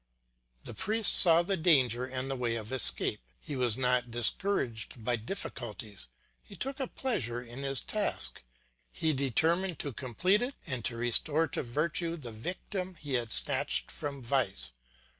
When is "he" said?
3.39-3.55, 6.41-6.55, 8.91-9.13, 12.95-13.13